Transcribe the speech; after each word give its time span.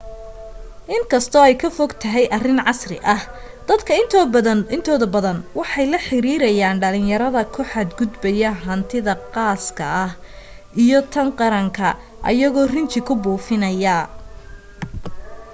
in 0.95 1.01
kasto 1.11 1.37
ay 1.47 1.55
ka 1.61 1.69
fogtahay 1.77 2.25
arin 2.37 2.59
casri 2.67 2.97
ah 3.15 3.21
dadka 3.69 3.91
intooda 4.75 5.07
badan 5.15 5.39
waxa 5.57 5.75
ay 5.81 5.87
la 5.91 5.99
xiriiriyan 6.07 6.75
dhalinyarada 6.83 7.41
ku 7.55 7.61
xad 7.71 7.89
gudbaya 7.99 8.51
hantida 8.65 9.13
qaaska 9.33 9.87
iyo 10.83 10.99
tan 11.13 11.27
qaranka 11.39 11.87
ayagoo 12.29 12.67
rinji 12.73 12.99
ku 13.07 13.13
buufinaya 13.23 13.97